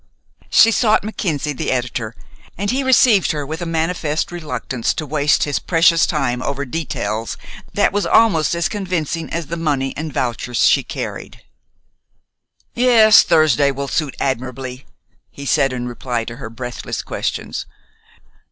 She 0.49 0.71
sought 0.71 1.03
Mackenzie, 1.03 1.53
the 1.53 1.69
editor, 1.69 2.15
and 2.57 2.71
he 2.71 2.83
received 2.83 3.29
her 3.33 3.45
with 3.45 3.61
a 3.61 3.67
manifest 3.67 4.31
reluctance 4.31 4.95
to 4.95 5.05
waste 5.05 5.43
his 5.43 5.59
precious 5.59 6.07
time 6.07 6.41
over 6.41 6.65
details 6.65 7.37
that 7.75 7.93
was 7.93 8.07
almost 8.07 8.55
as 8.55 8.67
convincing 8.67 9.29
as 9.29 9.45
the 9.45 9.57
money 9.57 9.95
and 9.95 10.11
vouchers 10.11 10.65
she 10.65 10.81
carried. 10.81 11.43
"Yes, 12.73 13.21
Thursday 13.21 13.69
will 13.69 13.87
suit 13.87 14.15
admirably," 14.19 14.87
he 15.29 15.45
said 15.45 15.71
in 15.71 15.87
reply 15.87 16.23
to 16.25 16.37
her 16.37 16.49
breathless 16.49 17.03
questions. 17.03 17.67